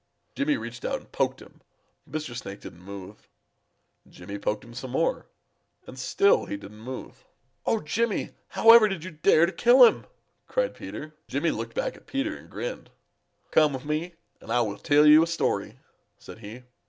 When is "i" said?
14.51-14.61